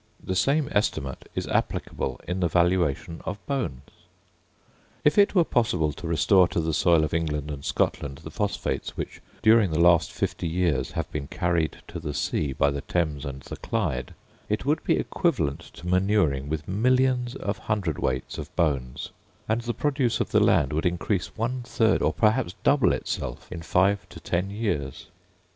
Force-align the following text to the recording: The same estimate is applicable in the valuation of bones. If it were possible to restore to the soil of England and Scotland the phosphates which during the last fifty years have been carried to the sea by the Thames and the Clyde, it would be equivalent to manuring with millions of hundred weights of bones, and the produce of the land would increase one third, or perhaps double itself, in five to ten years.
The 0.23 0.33
same 0.35 0.67
estimate 0.71 1.29
is 1.35 1.45
applicable 1.47 2.19
in 2.27 2.39
the 2.39 2.47
valuation 2.47 3.21
of 3.23 3.37
bones. 3.45 3.83
If 5.03 5.19
it 5.19 5.35
were 5.35 5.43
possible 5.43 5.93
to 5.93 6.07
restore 6.07 6.47
to 6.47 6.59
the 6.59 6.73
soil 6.73 7.03
of 7.03 7.13
England 7.13 7.51
and 7.51 7.63
Scotland 7.63 8.21
the 8.23 8.31
phosphates 8.31 8.97
which 8.97 9.21
during 9.43 9.69
the 9.69 9.79
last 9.79 10.11
fifty 10.11 10.47
years 10.47 10.93
have 10.93 11.11
been 11.11 11.27
carried 11.27 11.83
to 11.89 11.99
the 11.99 12.15
sea 12.15 12.51
by 12.51 12.71
the 12.71 12.81
Thames 12.81 13.25
and 13.25 13.41
the 13.43 13.57
Clyde, 13.57 14.15
it 14.49 14.65
would 14.65 14.83
be 14.83 14.95
equivalent 14.97 15.59
to 15.73 15.85
manuring 15.85 16.49
with 16.49 16.67
millions 16.67 17.35
of 17.35 17.59
hundred 17.69 17.99
weights 17.99 18.39
of 18.39 18.49
bones, 18.55 19.11
and 19.47 19.61
the 19.61 19.71
produce 19.75 20.19
of 20.19 20.31
the 20.31 20.39
land 20.39 20.73
would 20.73 20.87
increase 20.87 21.37
one 21.37 21.61
third, 21.63 22.01
or 22.01 22.11
perhaps 22.11 22.55
double 22.63 22.91
itself, 22.91 23.47
in 23.51 23.61
five 23.61 24.09
to 24.09 24.19
ten 24.19 24.49
years. 24.49 25.09